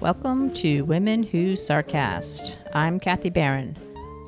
[0.00, 2.56] Welcome to Women Who Sarcast.
[2.74, 3.76] I'm Kathy Barron.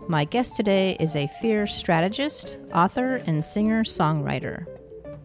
[0.07, 4.67] My guest today is a fear strategist, author, and singer songwriter.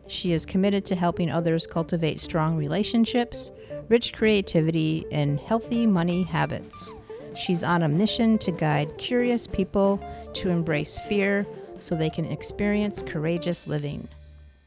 [0.08, 3.52] She is committed to helping others cultivate strong relationships,
[3.90, 6.96] rich creativity, and healthy money habits.
[7.36, 10.02] She's on a mission to guide curious people
[10.34, 11.46] to embrace fear
[11.80, 14.08] so they can experience courageous living.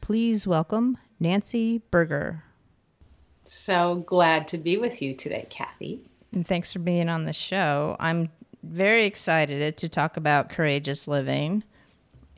[0.01, 2.43] Please welcome Nancy Berger.
[3.43, 6.09] So glad to be with you today, Kathy.
[6.33, 7.95] And thanks for being on the show.
[7.99, 8.29] I'm
[8.63, 11.63] very excited to talk about courageous living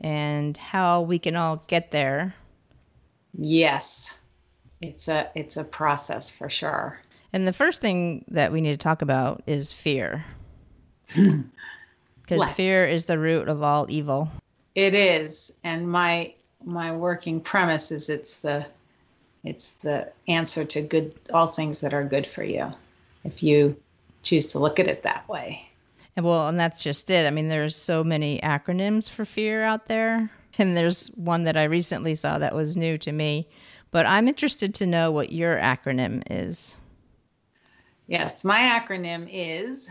[0.00, 2.34] and how we can all get there.
[3.36, 4.18] Yes.
[4.80, 7.00] It's a it's a process for sure.
[7.32, 10.24] And the first thing that we need to talk about is fear.
[12.26, 14.30] Because fear is the root of all evil.
[14.74, 15.52] It is.
[15.62, 16.32] And my
[16.64, 18.66] my working premise is it's the
[19.44, 22.70] it's the answer to good all things that are good for you
[23.24, 23.76] if you
[24.22, 25.68] choose to look at it that way.
[26.16, 27.26] And well, and that's just it.
[27.26, 30.30] I mean, there's so many acronyms for fear out there.
[30.56, 33.48] And there's one that I recently saw that was new to me.
[33.90, 36.78] But I'm interested to know what your acronym is.
[38.06, 39.88] Yes, my acronym is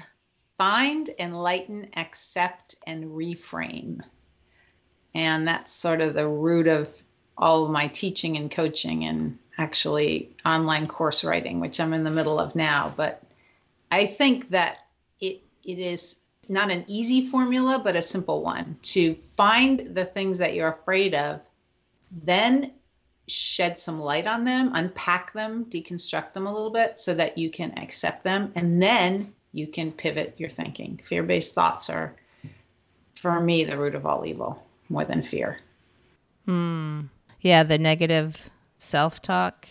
[0.58, 4.00] Find, Enlighten, Accept, and Reframe.
[5.16, 7.04] And that's sort of the root of
[7.38, 12.12] all of my teaching and coaching and actually online course writing, which I'm in the
[12.12, 12.94] middle of now.
[12.96, 13.24] But
[13.92, 14.88] I think that
[15.20, 16.20] it it is
[16.50, 21.16] not an easy formula, but a simple one to find the things that you're afraid
[21.16, 21.48] of,
[22.12, 22.74] then
[23.28, 27.50] shed some light on them, unpack them, deconstruct them a little bit so that you
[27.50, 28.52] can accept them.
[28.56, 31.00] And then you can pivot your thinking.
[31.04, 32.14] Fear based thoughts are,
[33.16, 34.62] for me, the root of all evil
[34.94, 35.60] more than fear.
[36.46, 37.02] Hmm.
[37.42, 39.68] Yeah, the negative self talk.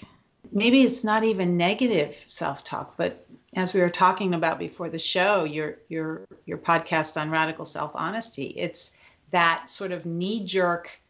[0.50, 4.98] Maybe it's not even negative self talk, but as we were talking about before the
[4.98, 8.92] show, your your your podcast on radical self honesty, it's
[9.30, 11.00] that sort of knee jerk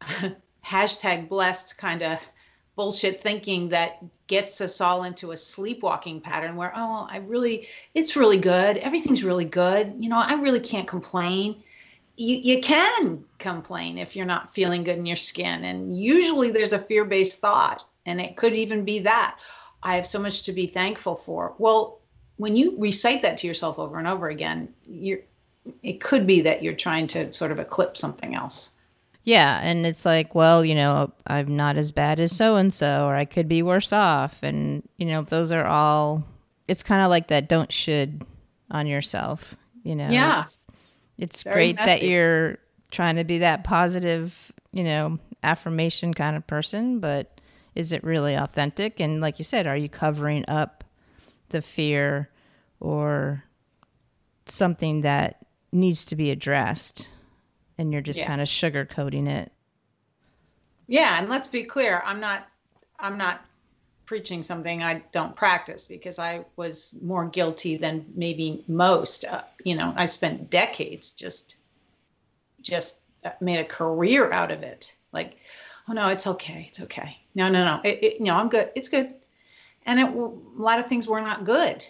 [0.64, 2.20] hashtag blessed kind of
[2.76, 8.16] bullshit thinking that gets us all into a sleepwalking pattern where oh i really it's
[8.16, 11.56] really good everything's really good you know i really can't complain
[12.16, 16.72] you, you can complain if you're not feeling good in your skin and usually there's
[16.72, 19.38] a fear-based thought and it could even be that
[19.82, 21.98] i have so much to be thankful for well
[22.36, 25.20] when you recite that to yourself over and over again you're
[25.82, 28.72] it could be that you're trying to sort of eclipse something else
[29.26, 33.06] yeah, and it's like, well, you know, I'm not as bad as so and so,
[33.06, 36.24] or I could be worse off, and you know, those are all.
[36.68, 37.48] It's kind of like that.
[37.48, 38.24] Don't should
[38.70, 39.56] on yourself.
[39.82, 40.10] You know.
[40.10, 40.42] Yeah.
[40.42, 40.58] It's,
[41.18, 41.86] it's great messy.
[41.86, 42.58] that you're
[42.90, 47.40] trying to be that positive, you know, affirmation kind of person, but
[47.74, 49.00] is it really authentic?
[49.00, 50.84] And like you said, are you covering up
[51.50, 52.30] the fear
[52.80, 53.44] or
[54.46, 57.08] something that needs to be addressed?
[57.78, 58.26] and you're just yeah.
[58.26, 59.52] kind of sugarcoating it.
[60.86, 62.48] Yeah, and let's be clear, I'm not
[62.98, 63.44] I'm not
[64.06, 69.24] preaching something I don't practice because I was more guilty than maybe most.
[69.24, 71.56] Uh, you know, I spent decades just
[72.62, 74.94] just uh, made a career out of it.
[75.12, 75.36] Like,
[75.88, 77.18] oh no, it's okay, it's okay.
[77.34, 78.70] No, no, no, it, it, no, I'm good.
[78.74, 79.12] It's good.
[79.84, 81.84] And it, a lot of things were not good.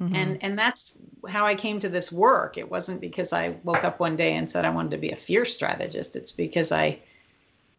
[0.00, 0.14] Mm-hmm.
[0.14, 2.58] And and that's how I came to this work.
[2.58, 5.16] It wasn't because I woke up one day and said I wanted to be a
[5.16, 6.16] fear strategist.
[6.16, 6.98] It's because I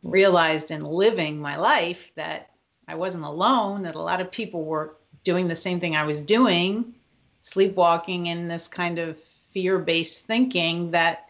[0.01, 2.49] realized in living my life that
[2.87, 6.21] I wasn't alone, that a lot of people were doing the same thing I was
[6.21, 6.95] doing,
[7.41, 11.29] sleepwalking in this kind of fear-based thinking that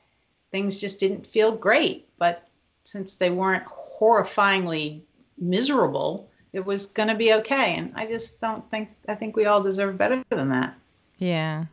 [0.51, 2.07] things just didn't feel great.
[2.17, 2.47] But
[2.83, 5.01] since they weren't horrifyingly
[5.37, 7.75] miserable, it was going to be okay.
[7.75, 10.75] And I just don't think, I think we all deserve better than that.
[11.17, 11.65] Yeah.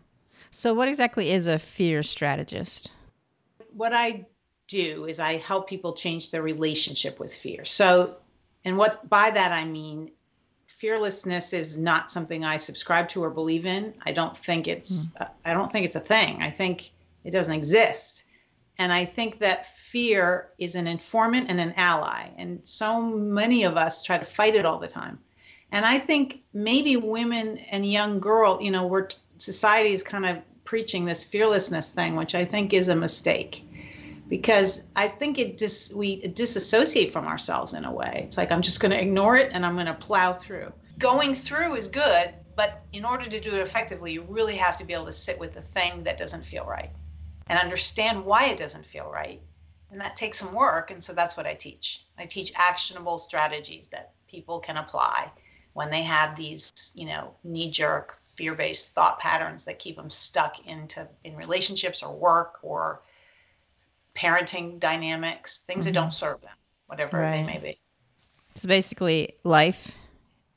[0.50, 2.92] So, what exactly is a fear strategist?
[3.72, 4.24] What I
[4.68, 7.64] do is I help people change their relationship with fear.
[7.64, 8.16] So,
[8.64, 10.10] and what by that I mean,
[10.66, 13.94] fearlessness is not something I subscribe to or believe in.
[14.04, 15.30] I don't think it's, mm.
[15.44, 16.42] I don't think it's a thing.
[16.42, 16.90] I think
[17.24, 18.24] it doesn't exist.
[18.78, 22.28] And I think that fear is an informant and an ally.
[22.36, 25.18] And so many of us try to fight it all the time.
[25.70, 29.08] And I think maybe women and young girl, you know, we're
[29.38, 33.64] society is kind of preaching this fearlessness thing, which I think is a mistake
[34.28, 38.22] because I think it dis we disassociate from ourselves in a way.
[38.24, 40.72] It's like I'm just going to ignore it and I'm going to plow through.
[40.98, 44.84] Going through is good, but in order to do it effectively, you really have to
[44.84, 46.90] be able to sit with the thing that doesn't feel right
[47.48, 49.40] and understand why it doesn't feel right
[49.90, 53.88] and that takes some work and so that's what i teach i teach actionable strategies
[53.88, 55.30] that people can apply
[55.74, 60.66] when they have these you know knee jerk fear-based thought patterns that keep them stuck
[60.66, 63.02] into in relationships or work or
[64.14, 65.94] parenting dynamics things mm-hmm.
[65.94, 66.54] that don't serve them
[66.86, 67.32] whatever right.
[67.32, 67.78] they may be
[68.54, 69.96] so basically life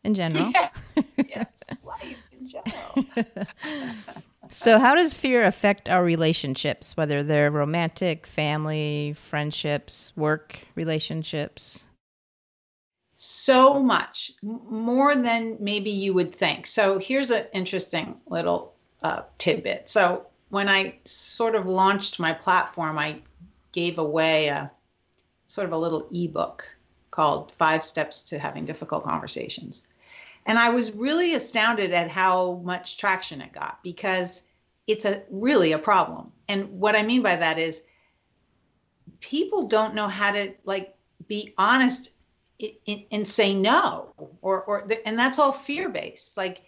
[0.03, 0.69] in general yeah.
[1.29, 3.27] yes life in general
[4.49, 11.87] so how does fear affect our relationships whether they're romantic family friendships work relationships
[13.19, 16.67] so much more than maybe you would think.
[16.67, 19.89] So here's an interesting little uh, tidbit.
[19.89, 23.19] So when I sort of launched my platform, I
[23.77, 24.71] gave away a
[25.45, 26.75] sort of a little ebook
[27.11, 29.85] called Five Steps to Having Difficult Conversations.
[30.47, 34.41] And I was really astounded at how much traction it got because
[34.87, 36.31] it's a really a problem.
[36.49, 37.83] And what I mean by that is
[39.19, 40.95] people don't know how to like
[41.27, 42.15] be honest
[43.11, 46.63] and say no or or and that's all fear based like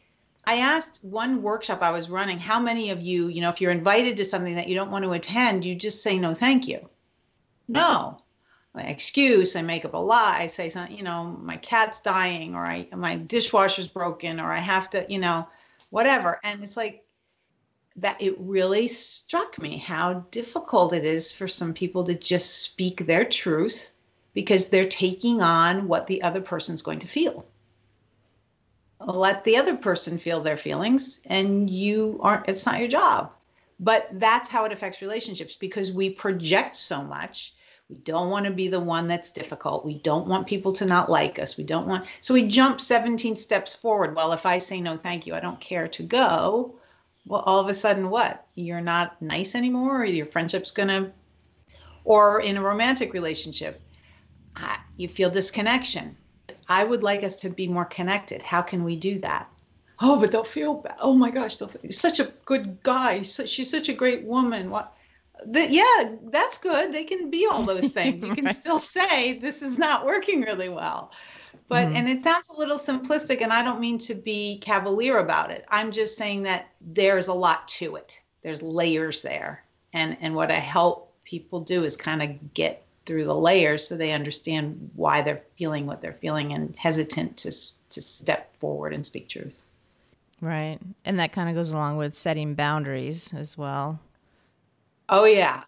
[0.46, 3.72] i asked one workshop i was running how many of you you know if you're
[3.72, 6.88] invited to something that you don't want to attend you just say no thank you
[7.70, 8.22] no
[8.74, 12.56] my excuse i make up a lie i say something you know my cat's dying
[12.56, 15.48] or i my dishwasher's broken or i have to you know
[15.90, 17.04] whatever and it's like
[17.96, 23.06] that it really struck me how difficult it is for some people to just speak
[23.06, 23.92] their truth
[24.34, 27.46] because they're taking on what the other person's going to feel.
[29.06, 33.32] Let the other person feel their feelings, and you aren't, it's not your job.
[33.80, 37.54] But that's how it affects relationships because we project so much.
[37.90, 39.84] We don't want to be the one that's difficult.
[39.84, 41.58] We don't want people to not like us.
[41.58, 44.16] We don't want, so we jump 17 steps forward.
[44.16, 46.76] Well, if I say no, thank you, I don't care to go.
[47.26, 48.46] Well, all of a sudden, what?
[48.54, 51.12] You're not nice anymore, or your friendship's going to,
[52.04, 53.82] or in a romantic relationship,
[54.98, 56.16] you feel disconnection.
[56.68, 58.44] I would like us to be more connected.
[58.44, 59.50] How can we do that?
[60.00, 60.96] Oh, but they'll feel bad.
[61.02, 63.22] Oh my gosh, they'll feel, such a good guy.
[63.22, 64.70] She's such a great woman.
[64.70, 64.94] What?
[65.46, 66.94] The, yeah, that's good.
[66.94, 68.22] They can be all those things.
[68.22, 68.56] You can right.
[68.56, 71.12] still say this is not working really well.
[71.68, 71.96] But mm-hmm.
[71.98, 75.66] and it sounds a little simplistic and I don't mean to be cavalier about it.
[75.70, 78.20] I'm just saying that there's a lot to it.
[78.42, 79.64] There's layers there.
[79.94, 83.96] And and what I help people do is kind of get through the layers so
[83.96, 89.06] they understand why they're feeling what they're feeling and hesitant to to step forward and
[89.06, 89.64] speak truth.
[90.42, 90.80] Right.
[91.06, 94.00] And that kind of goes along with setting boundaries as well.
[95.10, 95.64] Oh yeah.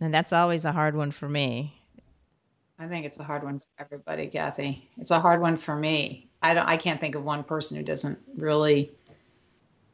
[0.00, 1.74] And that's always a hard one for me.
[2.78, 4.88] I think it's a hard one for everybody, Kathy.
[4.98, 6.28] It's a hard one for me.
[6.42, 8.90] I don't I can't think of one person who doesn't really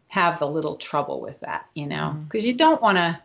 [0.09, 2.49] have the little trouble with that, you know, because mm-hmm.
[2.49, 3.21] you don't want to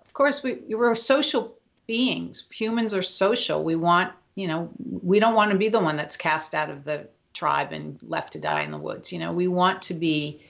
[0.00, 2.44] of course we we're social beings.
[2.52, 3.62] Humans are social.
[3.62, 6.84] We want, you know, we don't want to be the one that's cast out of
[6.84, 9.12] the tribe and left to die in the woods.
[9.12, 10.40] You know, we want to be,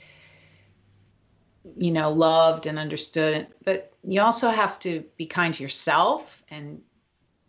[1.76, 3.46] you know, loved and understood.
[3.64, 6.80] But you also have to be kind to yourself and,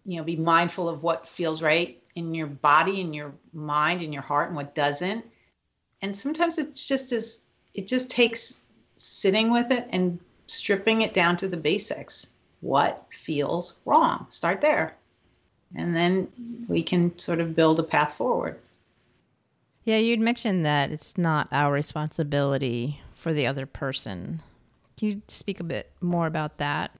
[0.05, 4.13] you know, be mindful of what feels right in your body, in your mind, in
[4.13, 5.25] your heart, and what doesn't.
[6.01, 7.41] And sometimes it's just as
[7.73, 8.59] it just takes
[8.97, 12.27] sitting with it and stripping it down to the basics
[12.61, 14.25] what feels wrong.
[14.29, 14.95] Start there.
[15.75, 16.27] And then
[16.67, 18.59] we can sort of build a path forward.
[19.85, 24.41] Yeah, you'd mentioned that it's not our responsibility for the other person.
[24.97, 26.91] Can you speak a bit more about that?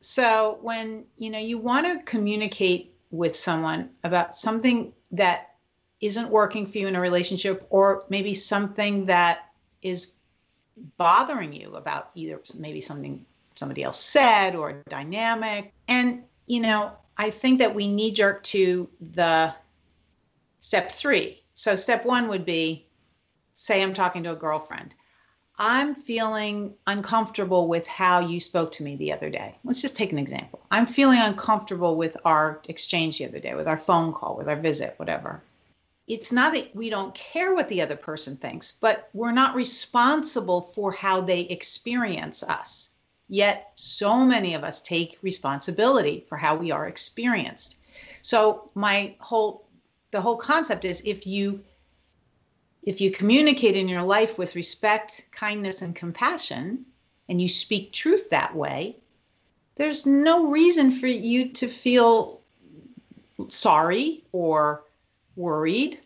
[0.00, 5.54] So, when you know you want to communicate with someone about something that
[6.02, 9.46] isn't working for you in a relationship or maybe something that
[9.82, 10.12] is
[10.98, 13.24] bothering you about either maybe something
[13.56, 15.72] somebody else said or dynamic.
[15.88, 19.52] And, you know, I think that we knee jerk to the
[20.60, 21.42] step three.
[21.54, 22.86] So, step one would be
[23.54, 24.94] say I'm talking to a girlfriend.
[25.60, 29.56] I'm feeling uncomfortable with how you spoke to me the other day.
[29.64, 30.60] Let's just take an example.
[30.70, 34.60] I'm feeling uncomfortable with our exchange the other day, with our phone call, with our
[34.60, 35.42] visit, whatever.
[36.06, 40.60] It's not that we don't care what the other person thinks, but we're not responsible
[40.60, 42.90] for how they experience us.
[43.28, 47.78] Yet, so many of us take responsibility for how we are experienced.
[48.22, 49.66] So, my whole
[50.10, 51.62] the whole concept is if you
[52.82, 56.84] if you communicate in your life with respect, kindness, and compassion,
[57.28, 58.96] and you speak truth that way,
[59.74, 62.40] there's no reason for you to feel
[63.48, 64.84] sorry or
[65.36, 66.00] worried,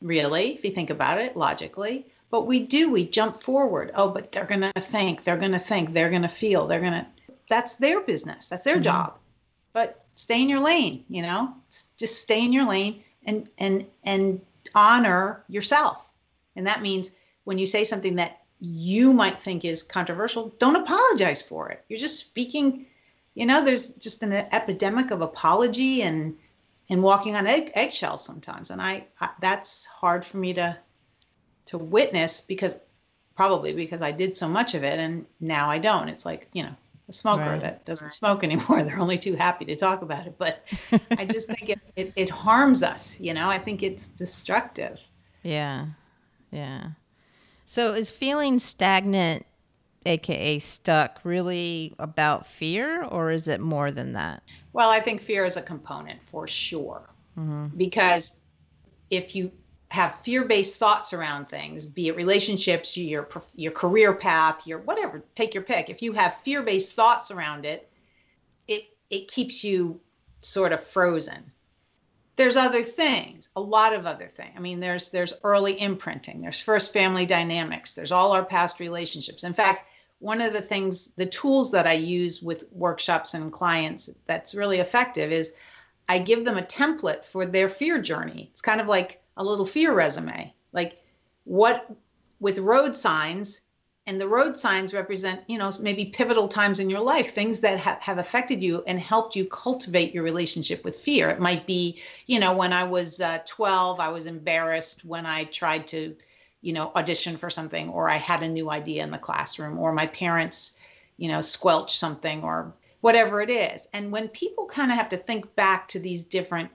[0.00, 2.06] really, if you think about it logically.
[2.30, 3.90] But we do, we jump forward.
[3.94, 6.80] Oh, but they're going to think, they're going to think, they're going to feel, they're
[6.80, 7.06] going to,
[7.48, 8.82] that's their business, that's their mm-hmm.
[8.82, 9.18] job.
[9.72, 11.54] But stay in your lane, you know,
[11.96, 14.40] just stay in your lane and, and, and
[14.74, 16.15] honor yourself.
[16.56, 17.10] And that means
[17.44, 21.84] when you say something that you might think is controversial, don't apologize for it.
[21.88, 22.86] You're just speaking,
[23.34, 26.36] you know, there's just an epidemic of apology and,
[26.88, 28.70] and walking on egg, eggshells sometimes.
[28.70, 30.78] And I, I, that's hard for me to,
[31.66, 32.76] to witness because
[33.36, 36.08] probably because I did so much of it and now I don't.
[36.08, 36.74] It's like, you know,
[37.08, 37.62] a smoker right.
[37.62, 38.82] that doesn't smoke anymore.
[38.84, 40.36] They're only too happy to talk about it.
[40.38, 40.66] But
[41.18, 44.98] I just think it, it, it harms us, you know, I think it's destructive.
[45.42, 45.86] Yeah.
[46.56, 46.88] Yeah.
[47.66, 49.44] So is feeling stagnant,
[50.06, 54.42] aka stuck, really about fear or is it more than that?
[54.72, 57.10] Well, I think fear is a component for sure.
[57.38, 57.76] Mm-hmm.
[57.76, 58.40] Because
[59.10, 59.52] if you
[59.90, 65.52] have fear-based thoughts around things, be it relationships, your your career path, your whatever, take
[65.52, 65.90] your pick.
[65.90, 67.90] If you have fear-based thoughts around it,
[68.66, 70.00] it it keeps you
[70.40, 71.52] sort of frozen.
[72.36, 74.52] There's other things, a lot of other things.
[74.56, 79.42] I mean, there's there's early imprinting, there's first family dynamics, there's all our past relationships.
[79.42, 79.88] In fact,
[80.18, 84.78] one of the things, the tools that I use with workshops and clients that's really
[84.78, 85.54] effective is
[86.08, 88.48] I give them a template for their fear journey.
[88.52, 90.54] It's kind of like a little fear resume.
[90.72, 91.02] Like
[91.44, 91.90] what
[92.40, 93.62] with road signs,
[94.06, 97.78] and the road signs represent, you know, maybe pivotal times in your life, things that
[97.80, 101.28] ha- have affected you and helped you cultivate your relationship with fear.
[101.28, 105.44] It might be, you know, when I was uh, 12, I was embarrassed when I
[105.44, 106.14] tried to,
[106.60, 109.92] you know, audition for something, or I had a new idea in the classroom, or
[109.92, 110.78] my parents,
[111.16, 113.88] you know, squelch something, or whatever it is.
[113.92, 116.70] And when people kind of have to think back to these different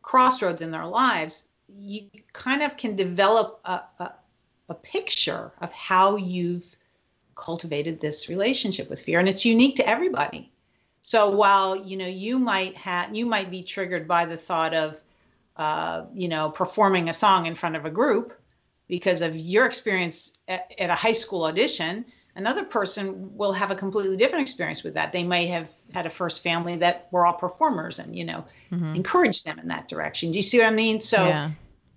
[0.00, 1.46] crossroads in their lives,
[1.78, 4.12] you kind of can develop a, a,
[4.68, 6.76] a picture of how you've
[7.34, 10.52] cultivated this relationship with fear and it's unique to everybody.
[11.02, 15.02] So while you know you might have you might be triggered by the thought of
[15.56, 18.40] uh, you know performing a song in front of a group
[18.88, 22.04] because of your experience at, at, a high school audition
[22.36, 25.12] another person will have a completely different experience with that.
[25.12, 28.94] They might have had a first family that were all performers and you know mm-hmm.
[28.94, 30.32] encourage them in that direction.
[30.32, 31.00] Do you see what i mean?
[31.00, 31.50] So yeah.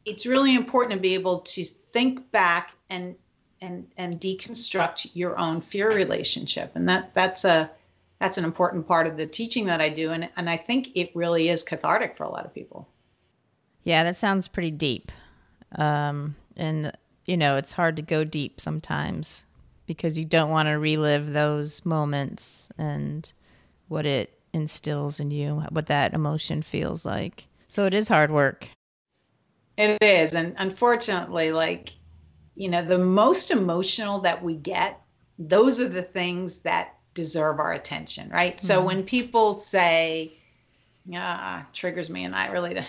[0.06, 1.66] it's really important to be able to
[1.98, 3.16] think back and
[3.60, 7.72] and and deconstruct your own fear relationship and that that's a
[8.20, 11.10] that's an important part of the teaching that I do and and I think it
[11.16, 12.88] really is cathartic for a lot of people.
[13.84, 15.12] Yeah, that sounds pretty deep.
[15.76, 16.92] Um and
[17.26, 19.44] you know, it's hard to go deep sometimes
[19.88, 23.34] because you don't want to relive those moments and
[23.88, 27.48] what it instills in you, what that emotion feels like.
[27.70, 28.70] So it is hard work.
[29.78, 30.34] It is.
[30.34, 31.90] And unfortunately, like,
[32.56, 35.02] you know, the most emotional that we get,
[35.38, 38.58] those are the things that deserve our attention, right?
[38.58, 38.66] Mm-hmm.
[38.66, 40.34] So when people say,
[41.14, 42.88] ah, triggers me and I really don't,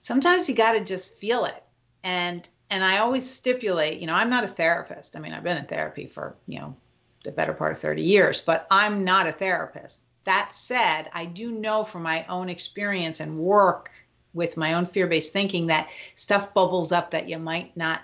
[0.00, 1.62] sometimes you got to just feel it.
[2.04, 5.16] And, and I always stipulate, you know, I'm not a therapist.
[5.16, 6.76] I mean, I've been in therapy for, you know,
[7.24, 10.02] the better part of 30 years, but I'm not a therapist.
[10.24, 13.90] That said, I do know from my own experience and work
[14.36, 18.02] with my own fear based thinking that stuff bubbles up that you might not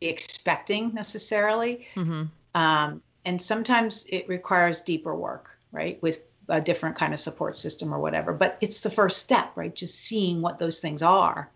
[0.00, 1.86] be expecting necessarily.
[1.94, 2.24] Mm-hmm.
[2.54, 6.02] Um, and sometimes it requires deeper work, right?
[6.02, 8.32] With a different kind of support system or whatever.
[8.32, 9.74] But it's the first step, right?
[9.74, 11.50] Just seeing what those things are.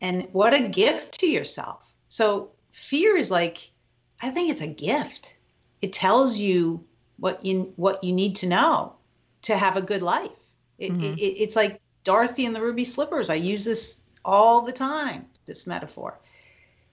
[0.00, 1.94] And what a gift to yourself.
[2.08, 3.70] So fear is like,
[4.22, 5.36] I think it's a gift.
[5.80, 6.84] It tells you
[7.18, 8.92] what you what you need to know
[9.42, 10.52] to have a good life.
[10.78, 11.14] It, mm-hmm.
[11.14, 13.28] it, it's like Dorothy and the ruby slippers.
[13.28, 15.26] I use this all the time.
[15.44, 16.18] This metaphor.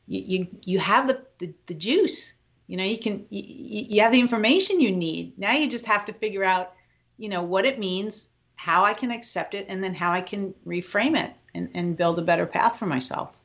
[0.08, 2.34] You you, you have the, the, the juice.
[2.68, 5.40] You know, you can you, you have the information you need.
[5.40, 6.74] Now you just have to figure out,
[7.18, 10.54] you know, what it means, how I can accept it, and then how I can
[10.68, 13.42] reframe it and, and build a better path for myself.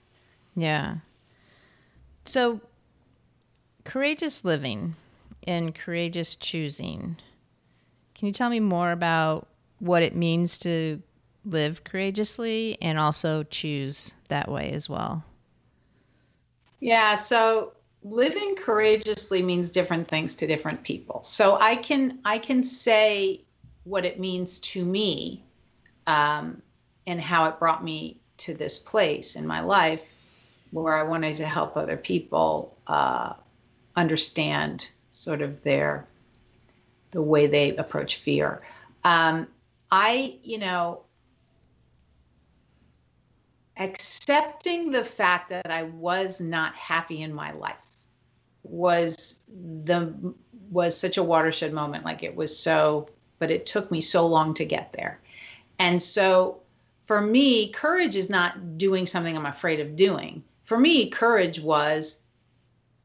[0.56, 0.96] Yeah.
[2.24, 2.60] So
[3.84, 4.96] courageous living
[5.46, 7.16] and courageous choosing.
[8.16, 9.46] Can you tell me more about
[9.78, 11.00] what it means to
[11.44, 15.24] live courageously and also choose that way as well?
[16.80, 21.22] Yeah, so living courageously means different things to different people.
[21.22, 23.42] So I can I can say
[23.84, 25.42] what it means to me
[26.06, 26.62] um,
[27.06, 30.16] and how it brought me to this place in my life
[30.70, 33.34] where I wanted to help other people uh,
[33.96, 36.06] understand sort of their
[37.10, 38.62] the way they approach fear.
[39.02, 39.48] Um,
[39.90, 41.02] I, you know,
[43.80, 47.96] accepting the fact that I was not happy in my life
[48.62, 50.14] was the
[50.70, 53.08] was such a watershed moment like it was so
[53.40, 55.18] but it took me so long to get there.
[55.78, 56.60] And so
[57.06, 60.44] for me, courage is not doing something I'm afraid of doing.
[60.62, 62.22] For me, courage was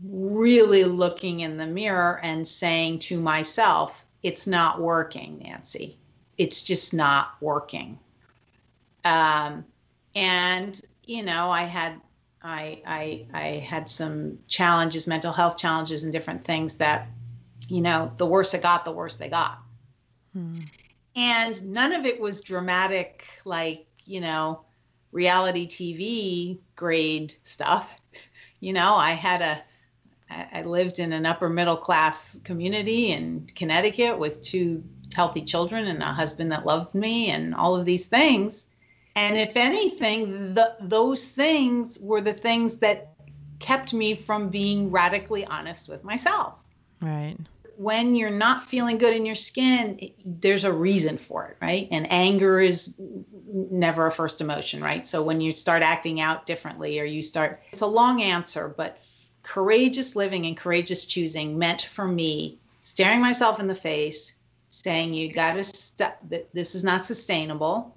[0.04, 5.98] really looking in the mirror and saying to myself, it's not working, Nancy.
[6.38, 7.98] It's just not working.
[9.06, 9.64] Um,
[10.16, 12.02] and, you know, I had
[12.46, 17.08] I, I, I had some challenges, mental health challenges, and different things that,
[17.68, 19.58] you know, the worse it got, the worse they got.
[20.34, 20.60] Hmm.
[21.16, 24.62] And none of it was dramatic, like, you know,
[25.12, 28.00] reality TV grade stuff.
[28.62, 29.62] You know, I had a,
[30.30, 36.02] I lived in an upper middle class community in Connecticut with two healthy children and
[36.02, 38.66] a husband that loved me and all of these things.
[39.16, 43.14] And if anything, the, those things were the things that
[43.60, 46.64] kept me from being radically honest with myself.
[47.02, 47.38] Right.
[47.78, 51.88] When you're not feeling good in your skin, it, there's a reason for it, right?
[51.92, 52.96] And anger is
[53.52, 55.08] never a first emotion, right?
[55.08, 59.02] So when you start acting out differently or you start, it's a long answer, but
[59.44, 64.36] courageous living and courageous choosing meant for me staring myself in the face,
[64.70, 66.20] saying, You got to stop,
[66.54, 67.95] this is not sustainable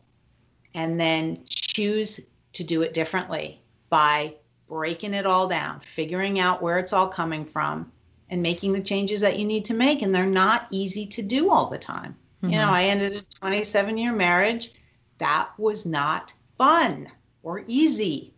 [0.78, 2.20] and then choose
[2.52, 4.32] to do it differently by
[4.68, 7.90] breaking it all down, figuring out where it's all coming from,
[8.30, 10.02] and making the changes that you need to make.
[10.02, 12.14] And they're not easy to do all the time.
[12.42, 12.50] Mm-hmm.
[12.52, 12.74] You know, mm-hmm.
[12.74, 14.70] I ended a 27 year marriage.
[15.18, 17.08] That was not fun
[17.42, 18.32] or easy.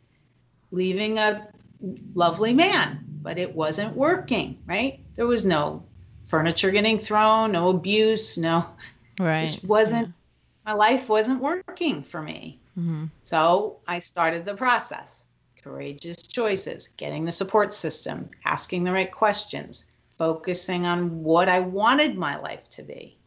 [0.70, 1.46] Leaving a
[2.14, 5.00] lovely man, but it wasn't working, right?
[5.14, 5.84] There was no
[6.24, 8.64] furniture getting thrown, no abuse, no,
[9.18, 9.40] right.
[9.40, 10.14] just wasn't
[10.66, 12.60] my life wasn't working for me.
[12.78, 13.06] Mm-hmm.
[13.22, 15.24] So I started the process
[15.62, 19.84] courageous choices, getting the support system, asking the right questions,
[20.16, 23.18] focusing on what I wanted my life to be.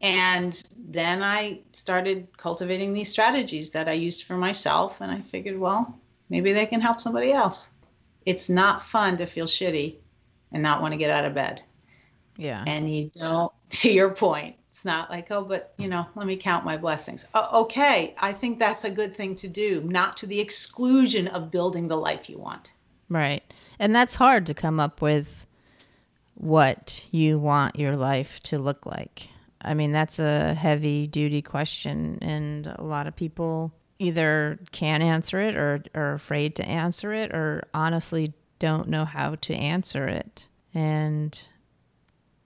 [0.00, 5.00] And then I started cultivating these strategies that I used for myself.
[5.00, 7.70] And I figured, well, maybe they can help somebody else.
[8.24, 9.96] It's not fun to feel shitty
[10.52, 11.62] and not want to get out of bed.
[12.36, 12.62] Yeah.
[12.66, 16.36] And you don't, to your point, it's not like, oh, but you know, let me
[16.36, 17.26] count my blessings.
[17.52, 21.88] okay, I think that's a good thing to do, not to the exclusion of building
[21.88, 22.74] the life you want.
[23.08, 23.42] Right.
[23.80, 25.48] And that's hard to come up with
[26.34, 29.30] what you want your life to look like.
[29.60, 35.40] I mean, that's a heavy duty question, and a lot of people either can't answer
[35.40, 40.46] it or are afraid to answer it or honestly don't know how to answer it.
[40.72, 41.36] And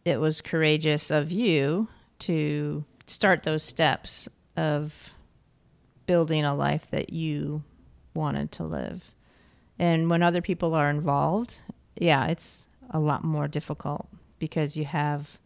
[0.06, 1.88] it was courageous of you
[2.22, 4.94] to start those steps of
[6.06, 7.62] building a life that you
[8.14, 9.14] wanted to live.
[9.78, 11.60] And when other people are involved,
[11.96, 14.08] yeah, it's a lot more difficult
[14.38, 15.38] because you have,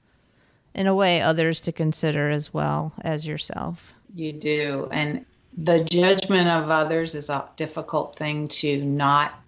[0.74, 3.94] in a way, others to consider as well as yourself.
[4.14, 4.88] You do.
[4.90, 5.24] And
[5.56, 9.40] the judgment of others is a difficult thing to not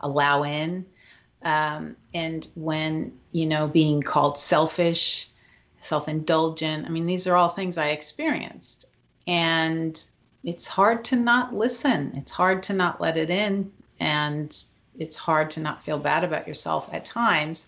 [0.00, 0.86] allow in.
[1.42, 5.28] Um, and when, you know, being called selfish,
[5.84, 6.86] self indulgent.
[6.86, 8.86] I mean, these are all things I experienced.
[9.26, 10.02] And
[10.44, 14.64] it's hard to not listen, it's hard to not let it in, and
[14.98, 17.66] it's hard to not feel bad about yourself at times.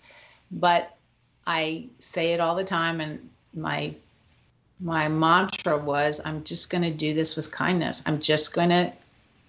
[0.51, 0.95] But
[1.47, 3.95] I say it all the time, and my
[4.81, 8.03] my mantra was I'm just going to do this with kindness.
[8.05, 8.91] I'm just going to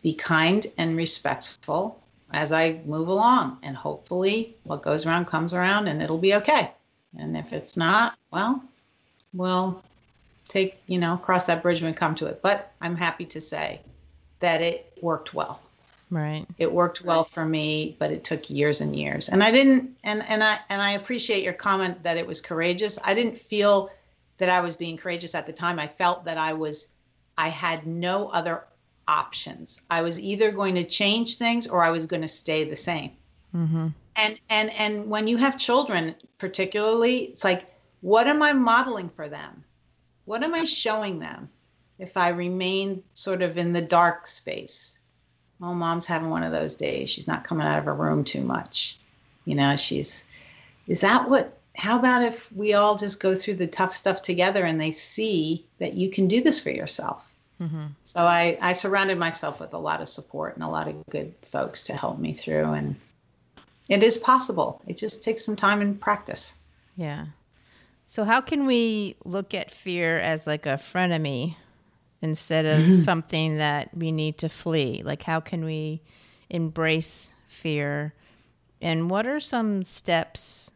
[0.02, 2.00] be kind and respectful
[2.30, 3.58] as I move along.
[3.62, 6.70] And hopefully, what goes around comes around and it'll be okay.
[7.18, 8.62] And if it's not, well,
[9.32, 9.82] we'll
[10.48, 12.42] take, you know, cross that bridge when we come to it.
[12.42, 13.80] But I'm happy to say
[14.40, 15.60] that it worked well.
[16.10, 16.46] Right.
[16.58, 19.28] It worked well for me, but it took years and years.
[19.28, 22.96] And I didn't and and I and I appreciate your comment that it was courageous.
[23.04, 23.90] I didn't feel
[24.38, 25.80] that I was being courageous at the time.
[25.80, 26.88] I felt that I was
[27.36, 28.64] I had no other
[29.08, 29.82] options.
[29.90, 33.10] I was either going to change things or I was going to stay the same.
[33.54, 37.66] Mm-hmm and and and when you have children particularly it's like
[38.00, 39.64] what am i modeling for them?
[40.26, 41.48] What am i showing them
[41.98, 44.98] if i remain sort of in the dark space?
[45.60, 47.08] Oh mom's having one of those days.
[47.10, 48.98] She's not coming out of her room too much.
[49.44, 50.24] You know she's
[50.86, 54.64] is that what how about if we all just go through the tough stuff together
[54.64, 57.32] and they see that you can do this for yourself?
[57.60, 57.86] Mm-hmm.
[58.04, 61.32] so I, I surrounded myself with a lot of support and a lot of good
[61.40, 62.96] folks to help me through and
[63.88, 64.82] it is possible.
[64.86, 66.58] It just takes some time and practice.
[66.96, 67.26] Yeah.
[68.06, 71.56] So how can we look at fear as like a frenemy
[72.22, 72.92] instead of mm-hmm.
[72.94, 75.02] something that we need to flee?
[75.04, 76.02] Like how can we
[76.50, 78.14] embrace fear?
[78.80, 80.70] And what are some steps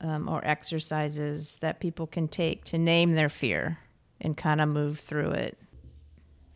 [0.00, 3.78] um, or exercises that people can take to name their fear
[4.20, 5.58] and kind of move through it?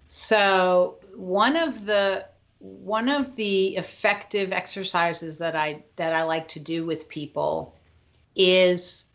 [0.08, 2.26] So, one of the
[2.58, 7.74] one of the effective exercises that I that I like to do with people
[8.34, 9.10] is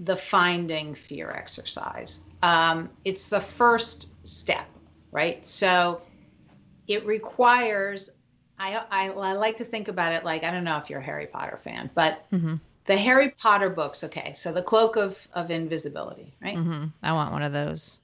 [0.00, 2.24] the finding fear exercise.
[2.42, 4.68] Um, it's the first step,
[5.12, 5.46] right?
[5.46, 6.02] So
[6.88, 8.10] it requires.
[8.58, 11.04] I, I, I like to think about it like I don't know if you're a
[11.04, 12.54] Harry Potter fan, but mm-hmm.
[12.86, 14.04] the Harry Potter books.
[14.04, 16.56] Okay, so the cloak of of invisibility, right?
[16.56, 16.86] Mm-hmm.
[17.02, 17.98] I want one of those.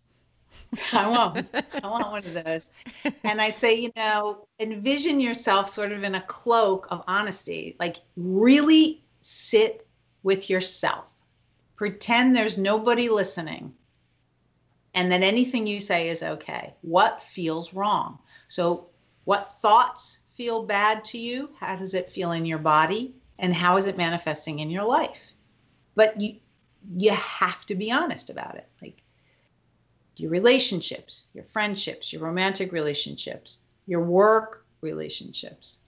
[0.93, 1.47] I want,
[1.83, 2.71] I want one of those.
[3.25, 7.97] And I say, you know, envision yourself sort of in a cloak of honesty, like
[8.17, 9.87] really sit
[10.23, 11.23] with yourself.
[11.77, 13.75] Pretend there's nobody listening
[14.95, 16.75] and that anything you say is okay.
[16.83, 18.19] What feels wrong?
[18.49, 18.89] So,
[19.25, 21.51] what thoughts feel bad to you?
[21.59, 23.15] How does it feel in your body?
[23.39, 25.33] And how is it manifesting in your life?
[25.95, 26.37] But you
[26.97, 28.69] you have to be honest about it.
[28.81, 29.03] Like
[30.21, 35.81] your relationships, your friendships, your romantic relationships, your work relationships,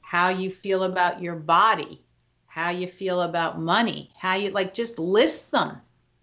[0.00, 2.00] how you feel about your body,
[2.46, 5.80] how you feel about money, how you like just list them.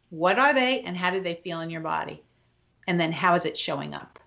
[0.10, 2.23] What are they and how do they feel in your body?
[2.88, 4.19] And then how is it showing up?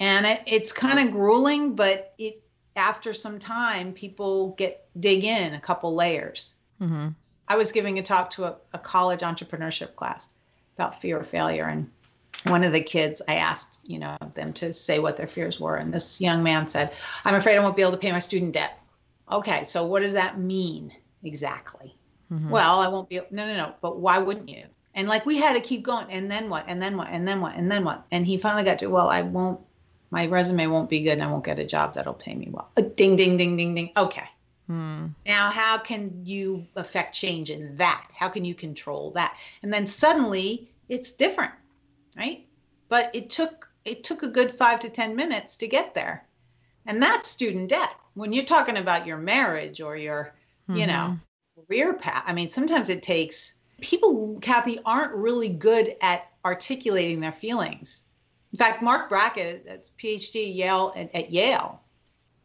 [0.00, 2.42] And it, it's kind of grueling, but it
[2.76, 6.54] after some time, people get dig in a couple layers.
[6.80, 7.08] Mm-hmm.
[7.46, 10.32] I was giving a talk to a, a college entrepreneurship class
[10.74, 11.88] about fear of failure, and
[12.46, 15.76] one of the kids i asked you know them to say what their fears were
[15.76, 16.92] and this young man said
[17.24, 18.80] i'm afraid i won't be able to pay my student debt
[19.30, 20.92] okay so what does that mean
[21.22, 21.94] exactly
[22.30, 22.50] mm-hmm.
[22.50, 25.54] well i won't be no no no but why wouldn't you and like we had
[25.54, 28.04] to keep going and then what and then what and then what and then what
[28.10, 29.60] and he finally got to well i won't
[30.10, 32.70] my resume won't be good and i won't get a job that'll pay me well
[32.76, 34.28] uh, ding ding ding ding ding okay
[34.66, 35.08] Hmm.
[35.26, 38.08] Now, how can you affect change in that?
[38.14, 39.36] How can you control that?
[39.62, 41.52] And then suddenly it's different
[42.16, 42.46] right?
[42.88, 46.26] But it took it took a good five to ten minutes to get there,
[46.86, 47.94] and that's student debt.
[48.14, 50.34] When you're talking about your marriage or your,
[50.68, 50.80] mm-hmm.
[50.80, 51.18] you know,
[51.68, 57.32] career path, I mean, sometimes it takes people, Kathy, aren't really good at articulating their
[57.32, 58.04] feelings.
[58.52, 61.80] In fact, Marc Brackett, that's PhD Yale at, at Yale,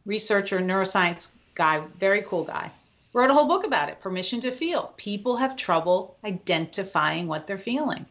[0.04, 2.70] researcher, neuroscience guy, very cool guy,
[3.12, 4.00] wrote a whole book about it.
[4.00, 4.92] Permission to feel.
[4.96, 8.04] People have trouble identifying what they're feeling.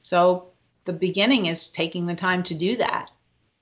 [0.00, 0.48] So
[0.88, 3.10] the beginning is taking the time to do that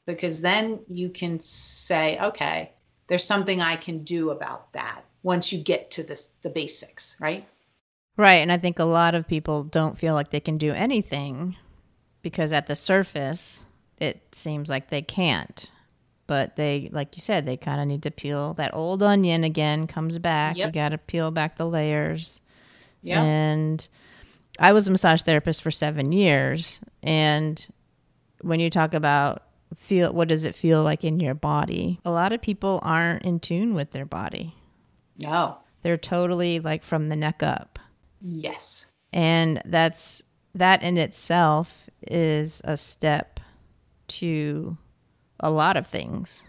[0.07, 2.71] because then you can say, okay,
[3.09, 7.45] there's something I can do about that once you get to this, the basics, right?
[8.17, 8.37] Right.
[8.37, 11.57] And I think a lot of people don't feel like they can do anything
[12.23, 13.65] because at the surface,
[13.99, 15.69] it seems like they can't.
[16.29, 19.89] But they, like you said, they kind of need to peel that old onion again,
[19.89, 20.57] comes back.
[20.57, 20.67] Yep.
[20.69, 22.41] You got to peel back the layers.
[23.03, 23.21] Yeah.
[23.21, 23.89] And
[24.59, 27.67] I was a massage therapist for seven years, and
[28.41, 29.43] when you talk about
[29.75, 31.99] feel, what does it feel like in your body?
[32.05, 34.55] A lot of people aren't in tune with their body.
[35.19, 37.79] No, they're totally like from the neck up.
[38.21, 40.23] Yes, and that's
[40.55, 43.41] that in itself is a step
[44.09, 44.77] to
[45.41, 46.43] a lot of things.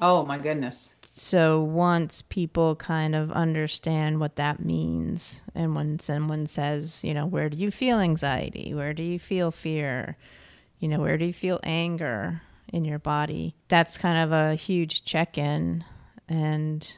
[0.00, 6.46] Oh my goodness so once people kind of understand what that means and when someone
[6.46, 8.72] says you know where do you feel anxiety?
[8.74, 10.16] Where do you feel fear?
[10.78, 13.54] You know where do you feel anger in your body?
[13.68, 15.84] That's kind of a huge check-in
[16.28, 16.96] and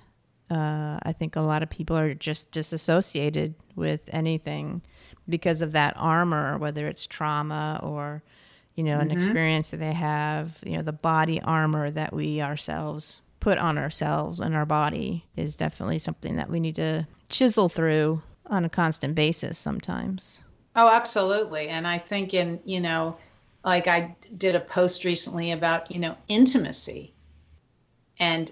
[0.50, 4.83] uh, i think a lot of people are just disassociated with anything
[5.29, 8.22] because of that armor whether it's trauma or
[8.74, 9.11] you know mm-hmm.
[9.11, 13.76] an experience that they have you know the body armor that we ourselves put on
[13.76, 18.70] ourselves and our body is definitely something that we need to chisel through on a
[18.70, 20.42] constant basis sometimes.
[20.74, 21.68] Oh, absolutely.
[21.68, 23.18] And I think in, you know,
[23.62, 27.12] like I did a post recently about, you know, intimacy
[28.18, 28.50] and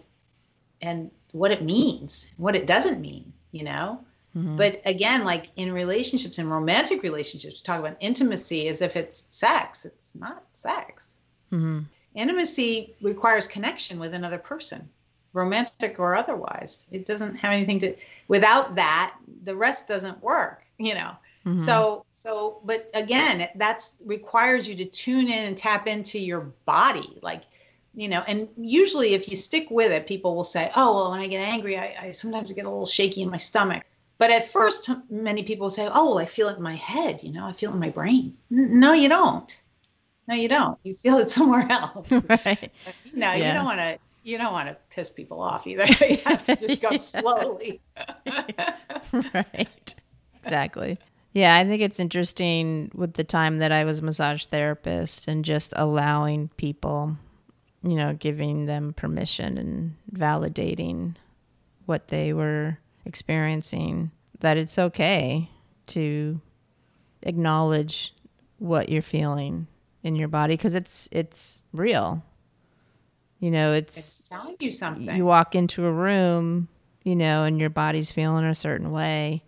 [0.83, 3.99] and what it means, what it doesn't mean, you know?
[4.37, 4.57] Mm-hmm.
[4.57, 9.25] But again, like in relationships and romantic relationships, we talk about intimacy as if it's
[9.31, 9.87] sex.
[9.87, 11.17] It's not sex.
[11.51, 11.81] Mm-hmm.
[12.15, 14.89] Intimacy requires connection with another person,
[15.33, 16.87] romantic or otherwise.
[16.91, 17.97] It doesn't have anything to,
[18.29, 21.17] without that, the rest doesn't work, you know?
[21.47, 21.61] Mm-hmm.
[21.61, 27.19] So, so, but again, that's requires you to tune in and tap into your body.
[27.23, 27.43] Like,
[27.95, 31.21] you know, and usually if you stick with it, people will say, oh, well, when
[31.21, 33.85] I get angry, I, I sometimes get a little shaky in my stomach.
[34.19, 37.33] But at first, many people say, oh, well, I feel it in my head, you
[37.33, 38.37] know, I feel it in my brain.
[38.51, 39.62] No, you don't.
[40.29, 40.79] No, you don't.
[40.83, 42.11] You feel it somewhere else.
[42.29, 42.73] Right.
[43.15, 43.37] No, yeah.
[43.37, 43.99] you don't want to.
[44.25, 45.87] You don't want to piss people off either.
[45.89, 47.81] So you have to just go slowly.
[49.35, 49.95] right.
[50.45, 50.99] Exactly.
[51.33, 55.45] Yeah, I think it's interesting with the time that I was a massage therapist and
[55.45, 57.17] just allowing people,
[57.83, 61.17] you know, giving them permission and validating
[61.87, 65.49] what they were experiencing, that it's okay
[65.89, 66.41] to
[67.23, 68.15] acknowledge
[68.59, 69.67] what you're feeling
[70.03, 72.23] in your body because it's it's real.
[73.41, 75.17] You know, it's, it's telling you something.
[75.17, 76.69] You walk into a room,
[77.03, 79.43] you know, and your body's feeling a certain way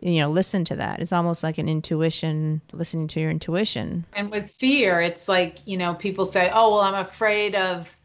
[0.00, 4.30] you know listen to that it's almost like an intuition listening to your intuition and
[4.30, 7.98] with fear it's like you know people say oh well i'm afraid of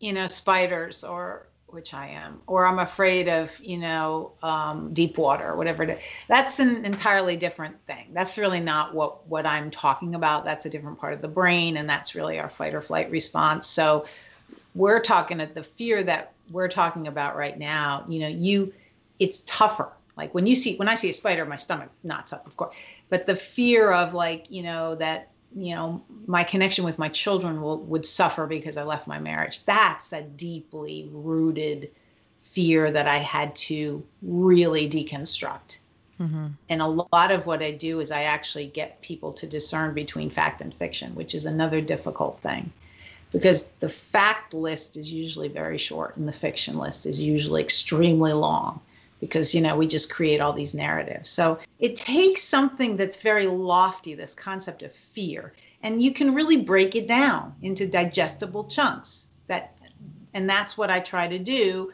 [0.00, 5.18] you know spiders or which i am or i'm afraid of you know um, deep
[5.18, 5.98] water whatever it is.
[6.28, 8.06] That's an entirely different thing.
[8.12, 10.44] That's really not what what i'm talking about.
[10.44, 13.66] That's a different part of the brain and that's really our fight or flight response.
[13.66, 14.06] So
[14.74, 18.72] we're talking at the fear that we're talking about right now you know you
[19.18, 19.92] it's tougher.
[20.16, 22.74] Like when you see when I see a spider, my stomach knots up, of course.
[23.08, 27.60] But the fear of like, you know, that you know my connection with my children
[27.60, 29.64] will would suffer because I left my marriage.
[29.64, 31.90] That's a deeply rooted
[32.36, 35.78] fear that I had to really deconstruct.
[36.20, 36.46] Mm-hmm.
[36.68, 40.30] And a lot of what I do is I actually get people to discern between
[40.30, 42.72] fact and fiction, which is another difficult thing
[43.34, 48.32] because the fact list is usually very short and the fiction list is usually extremely
[48.32, 48.80] long
[49.24, 51.30] because you know we just create all these narratives.
[51.30, 56.56] So it takes something that's very lofty this concept of fear and you can really
[56.56, 59.76] break it down into digestible chunks that
[60.32, 61.92] and that's what i try to do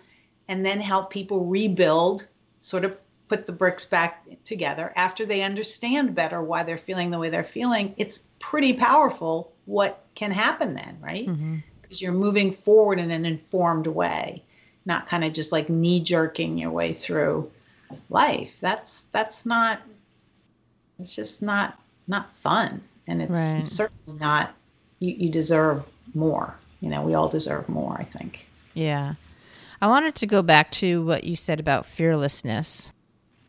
[0.49, 2.27] and then help people rebuild
[2.61, 2.97] sort of
[3.29, 4.93] put the bricks back together.
[4.97, 10.05] After they understand better why they're feeling the way they're feeling it's pretty powerful what
[10.17, 11.27] can happen then right?
[11.27, 12.05] Because mm-hmm.
[12.05, 14.45] you're moving forward in an informed way
[14.85, 17.51] not kind of just like knee jerking your way through
[18.09, 18.61] life.
[18.61, 19.81] That's that's not
[20.99, 23.67] it's just not not fun and it's, right.
[23.67, 24.55] certainly not
[25.01, 26.55] you, you deserve more.
[26.81, 28.47] You know, we all deserve more, I think.
[28.75, 29.15] Yeah.
[29.83, 32.93] I wanted to go back to what you said about fearlessness.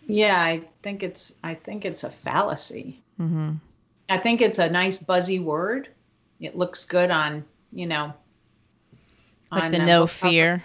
[0.07, 2.99] Yeah, I think it's I think it's a fallacy.
[3.19, 3.53] Mm-hmm.
[4.09, 5.89] I think it's a nice buzzy word.
[6.39, 8.13] It looks good on you know,
[9.51, 10.59] like on, the no fear.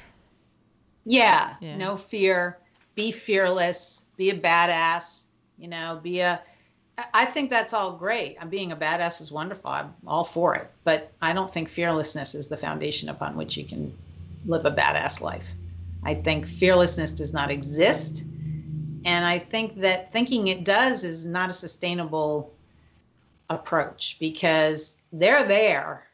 [1.06, 2.58] Yeah, yeah, no fear.
[2.96, 4.04] Be fearless.
[4.16, 5.26] Be a badass.
[5.56, 6.42] You know, be a.
[7.14, 8.36] I think that's all great.
[8.40, 9.70] I'm being a badass is wonderful.
[9.70, 10.70] I'm all for it.
[10.84, 13.96] But I don't think fearlessness is the foundation upon which you can
[14.46, 15.54] live a badass life.
[16.04, 18.24] I think fearlessness does not exist.
[19.04, 22.52] And I think that thinking it does is not a sustainable
[23.50, 26.06] approach because they're there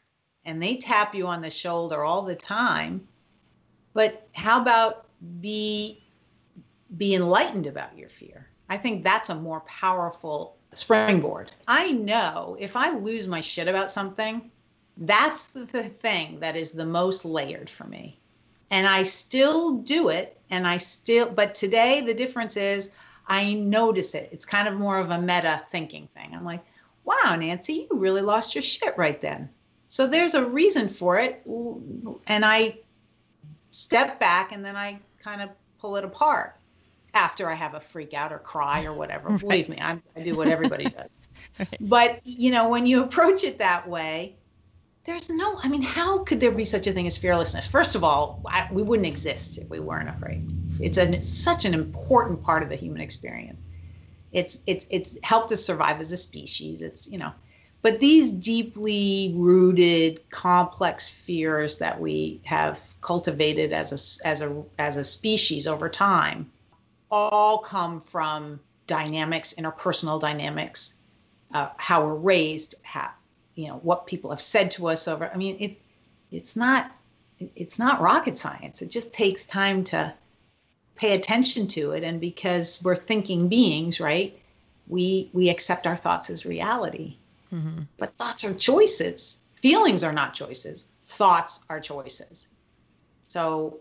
[0.45, 3.07] and they tap you on the shoulder all the time
[3.93, 5.05] but how about
[5.39, 6.03] be
[6.97, 8.47] be enlightened about your fear?
[8.69, 11.51] I think that's a more powerful springboard.
[11.67, 14.51] I know if I lose my shit about something,
[14.97, 18.19] that's the thing that is the most layered for me.
[18.69, 22.91] And I still do it and I still but today the difference is
[23.27, 24.29] I notice it.
[24.31, 26.35] It's kind of more of a meta thinking thing.
[26.35, 26.63] I'm like,
[27.05, 29.49] "Wow, Nancy, you really lost your shit right then."
[29.87, 31.41] So there's a reason for it
[32.27, 32.79] and I
[33.73, 36.55] step back and then I kind of pull it apart
[37.13, 39.29] after I have a freak out or cry or whatever.
[39.33, 39.39] Right.
[39.41, 41.09] Believe me, I, I, do what everybody does.
[41.59, 41.77] right.
[41.81, 44.35] But, you know, when you approach it that way,
[45.05, 47.69] there's no, I mean, how could there be such a thing as fearlessness?
[47.69, 50.49] First of all, I, we wouldn't exist if we weren't afraid.
[50.79, 53.63] It's, a, it's such an important part of the human experience.
[54.31, 56.81] It's, it's, it's helped us survive as a species.
[56.81, 57.33] It's, you know,
[57.83, 64.95] but these deeply rooted, complex fears that we have cultivated as a, as a, as
[64.95, 66.49] a species over time
[67.11, 70.95] all come from dynamics, interpersonal dynamics,
[71.53, 73.11] uh, how we're raised, how,
[73.55, 75.29] you know, what people have said to us over.
[75.29, 75.77] I mean, it,
[76.31, 76.89] it's not,
[77.37, 78.81] it's not rocket science.
[78.81, 80.13] It just takes time to
[80.95, 82.05] pay attention to it.
[82.05, 84.39] And because we're thinking beings, right?
[84.87, 87.17] We, we accept our thoughts as reality
[87.53, 87.83] Mm-hmm.
[87.97, 89.39] But thoughts are choices.
[89.55, 90.85] Feelings are not choices.
[91.01, 92.49] Thoughts are choices.
[93.21, 93.79] So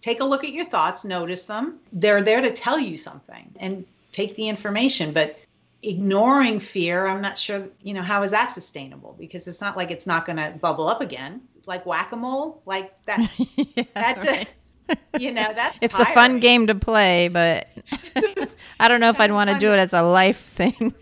[0.00, 1.78] take a look at your thoughts, notice them.
[1.92, 5.12] They're there to tell you something and take the information.
[5.12, 5.38] But
[5.82, 9.16] ignoring fear, I'm not sure, you know, how is that sustainable?
[9.18, 11.40] Because it's not like it's not going to bubble up again.
[11.66, 13.30] Like whack a mole, like that.
[13.56, 14.98] yeah, that right.
[15.18, 16.10] you know, that's it's tiring.
[16.10, 17.68] a fun game to play, but
[18.80, 20.92] I don't know if I'd want to do it as a life thing.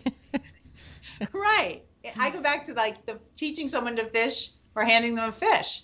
[1.33, 1.81] right.
[2.17, 5.83] I go back to like the teaching someone to fish or handing them a fish.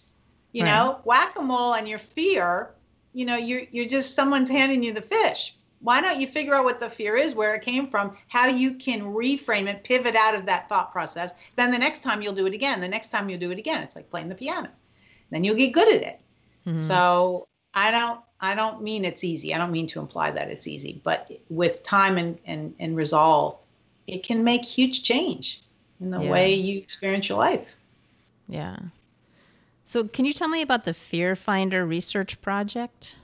[0.52, 0.72] You right.
[0.72, 2.74] know, whack a mole and your fear.
[3.14, 5.56] You know, you're you're just someone's handing you the fish.
[5.80, 8.74] why don't you figure out what the fear is, where it came from, how you
[8.74, 11.34] can reframe it, pivot out of that thought process.
[11.56, 12.82] Then the next time you'll do it again.
[12.82, 13.84] The next time you'll do it again.
[13.84, 14.70] It's like playing the piano.
[15.30, 16.22] Then you'll get good at it.
[16.66, 16.78] Mm-hmm.
[16.78, 19.54] So I don't I don't mean it's easy.
[19.54, 23.56] I don't mean to imply that it's easy, but with time and and, and resolve,
[24.08, 25.62] it can make huge change
[26.00, 26.30] in the yeah.
[26.30, 27.76] way you experience your life.
[28.48, 28.78] Yeah.
[29.86, 33.16] So, can you tell me about the Fear Finder research project?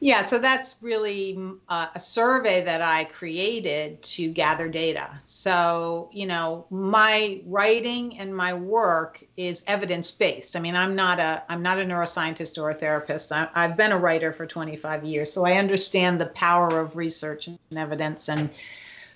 [0.00, 1.36] Yeah, so that's really
[1.68, 5.18] uh, a survey that I created to gather data.
[5.24, 10.54] So, you know, my writing and my work is evidence-based.
[10.54, 13.32] I mean, I'm not a I'm not a neuroscientist or a therapist.
[13.32, 17.48] I, I've been a writer for 25 years, so I understand the power of research
[17.48, 18.28] and evidence.
[18.28, 18.50] And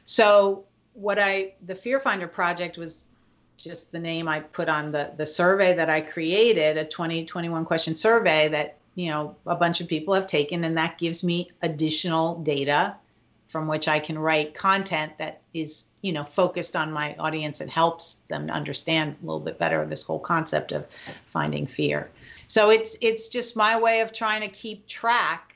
[0.04, 3.06] so, what I the Fear Finder project was
[3.56, 7.96] just the name I put on the the survey that I created, a 2021 question
[7.96, 12.36] survey that you know a bunch of people have taken and that gives me additional
[12.42, 12.96] data
[13.46, 17.70] from which I can write content that is you know focused on my audience and
[17.70, 20.88] helps them understand a little bit better this whole concept of
[21.24, 22.10] finding fear.
[22.46, 25.54] So it's it's just my way of trying to keep track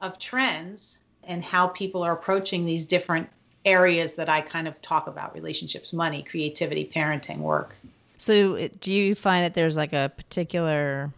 [0.00, 3.28] of trends and how people are approaching these different
[3.64, 7.76] areas that I kind of talk about relationships, money, creativity, parenting, work.
[8.16, 11.12] So, do you find that there's like a particular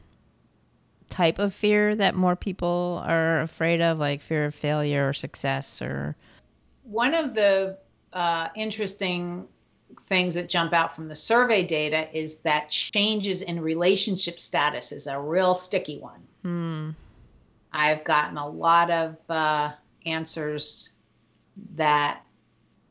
[1.09, 5.81] type of fear that more people are afraid of, like fear of failure or success?
[5.81, 6.17] Or
[6.85, 7.79] one of the
[8.13, 9.47] uh, interesting
[10.03, 15.07] things that jump out from the survey data is that changes in relationship status is
[15.07, 16.23] a real sticky one.
[16.43, 16.91] Hmm.
[17.73, 19.73] I've gotten a lot of uh,
[20.07, 20.93] answers
[21.77, 22.23] that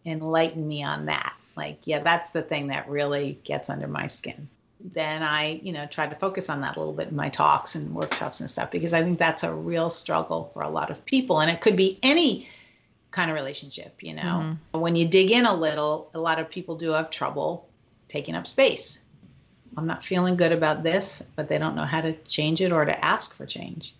[0.06, 1.36] enlighten me on that.
[1.56, 4.48] Like, yeah, that's the thing that really gets under my skin.
[4.80, 7.76] Then I, you know, try to focus on that a little bit in my talks
[7.76, 11.04] and workshops and stuff because I think that's a real struggle for a lot of
[11.06, 11.42] people.
[11.42, 12.48] And it could be any
[13.12, 14.22] kind of relationship, you know.
[14.74, 14.80] Mm-hmm.
[14.80, 17.68] When you dig in a little, a lot of people do have trouble
[18.08, 19.04] taking up space.
[19.76, 22.86] I'm not feeling good about this, but they don't know how to change it or
[22.86, 23.96] to ask for change.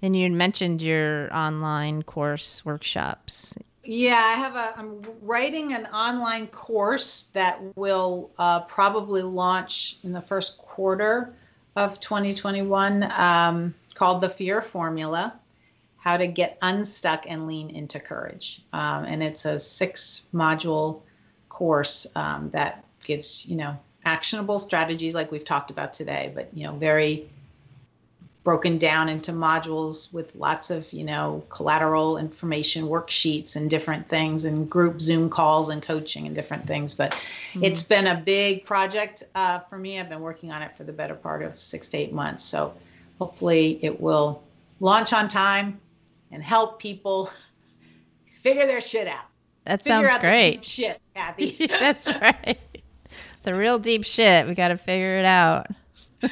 [0.00, 3.54] And you mentioned your online course workshops.
[3.84, 4.78] Yeah, I have a.
[4.78, 11.34] I'm writing an online course that will uh, probably launch in the first quarter
[11.74, 15.34] of 2021, um, called the Fear Formula:
[15.96, 18.62] How to Get Unstuck and Lean into Courage.
[18.72, 21.00] Um, and it's a six-module
[21.48, 26.64] course um, that gives you know actionable strategies like we've talked about today, but you
[26.64, 27.28] know very
[28.44, 34.44] broken down into modules with lots of you know collateral information worksheets and different things
[34.44, 36.94] and group zoom calls and coaching and different things.
[36.94, 37.64] But mm-hmm.
[37.64, 39.98] it's been a big project uh, for me.
[39.98, 42.44] I've been working on it for the better part of six to eight months.
[42.44, 42.74] So
[43.18, 44.42] hopefully it will
[44.80, 45.80] launch on time
[46.30, 47.30] and help people
[48.28, 49.26] figure their shit out.
[49.64, 50.64] That figure sounds great.
[50.64, 51.50] shit kathy.
[51.66, 52.58] That's right.
[53.44, 54.48] The real deep shit.
[54.48, 55.68] We got to figure it out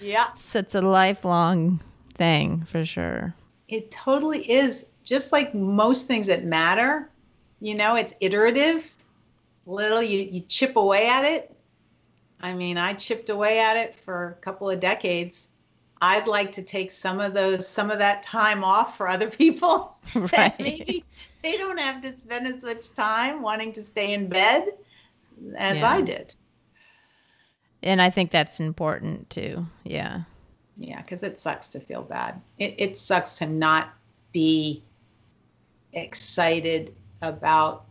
[0.00, 0.28] yeah.
[0.32, 1.80] It's, it's a lifelong
[2.14, 3.34] thing for sure.
[3.68, 4.86] It totally is.
[5.04, 7.08] Just like most things that matter,
[7.60, 8.94] you know, it's iterative.
[9.66, 11.54] Little, you, you chip away at it.
[12.42, 15.48] I mean, I chipped away at it for a couple of decades.
[16.02, 19.96] I'd like to take some of those, some of that time off for other people.
[20.14, 20.58] Right.
[20.58, 21.04] maybe
[21.42, 24.72] they don't have to spend as much time wanting to stay in bed
[25.56, 25.90] as yeah.
[25.90, 26.34] I did.
[27.82, 29.66] And I think that's important too.
[29.84, 30.22] Yeah.
[30.76, 32.40] Yeah, because it sucks to feel bad.
[32.58, 33.90] It, it sucks to not
[34.32, 34.82] be
[35.92, 37.84] excited about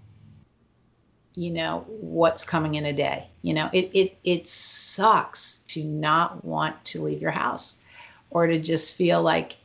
[1.36, 6.44] you know what's coming in a day you know it it it sucks to not
[6.44, 7.78] want to leave your house
[8.30, 9.58] or to just feel like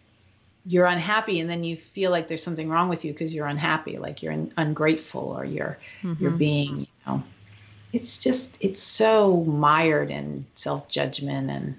[0.66, 3.96] you're unhappy and then you feel like there's something wrong with you because you're unhappy
[3.96, 6.22] like you're ungrateful or you're mm-hmm.
[6.22, 7.22] you're being you know
[7.94, 11.76] it's just it's so mired in self-judgment and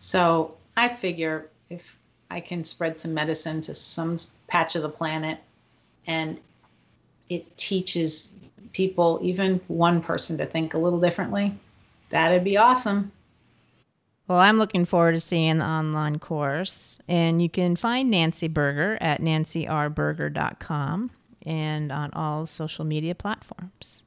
[0.00, 1.96] so i figure if
[2.30, 5.38] i can spread some medicine to some patch of the planet
[6.08, 6.36] and
[7.28, 8.34] it teaches
[8.72, 11.54] people even one person to think a little differently
[12.10, 13.10] that'd be awesome
[14.28, 17.00] well, I'm looking forward to seeing the online course.
[17.08, 21.10] And you can find Nancy Berger at nancyrberger.com
[21.44, 24.04] and on all social media platforms.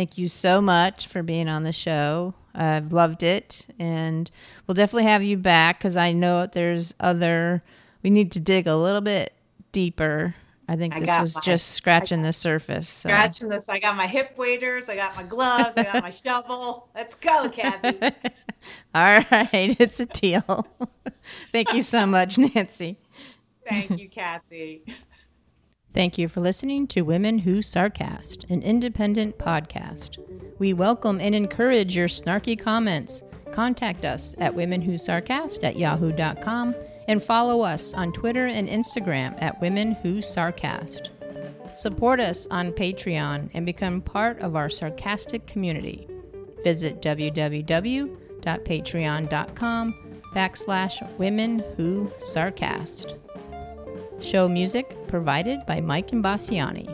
[0.00, 2.32] Thank you so much for being on the show.
[2.54, 4.30] I've loved it, and
[4.66, 7.60] we'll definitely have you back because I know there's other.
[8.02, 9.34] We need to dig a little bit
[9.72, 10.34] deeper.
[10.66, 12.88] I think I this was my, just scratching the surface.
[12.88, 13.10] So.
[13.10, 13.68] Scratching this.
[13.68, 14.88] I got my hip waders.
[14.88, 15.76] I got my gloves.
[15.76, 16.88] I got my shovel.
[16.94, 18.00] Let's go, Kathy.
[18.94, 20.66] All right, it's a deal.
[21.52, 22.96] Thank you so much, Nancy.
[23.66, 24.82] Thank you, Kathy.
[25.92, 30.18] Thank you for listening to Women Who Sarcast, an independent podcast.
[30.60, 33.24] We welcome and encourage your snarky comments.
[33.50, 36.76] Contact us at womenwhosarcast at yahoo.com
[37.08, 41.08] and follow us on Twitter and Instagram at Women Who Sarcast.
[41.74, 46.06] Support us on Patreon and become part of our sarcastic community.
[46.62, 49.94] Visit www.patreon.com
[50.34, 53.18] backslash women who sarcast.
[54.20, 56.86] Show music provided by Mike Imbassiani.